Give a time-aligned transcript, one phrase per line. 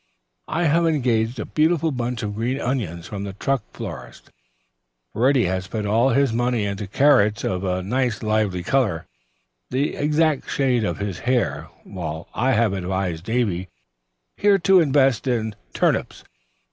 [0.47, 4.31] "I have engaged a beautiful bunch of green onions from the truck florist,
[5.13, 9.05] Reddy has put all his money into carrots of a nice lively color,
[9.69, 13.69] the exact shade of his hair, while I have advised Davy
[14.37, 16.23] here to invest in turnips.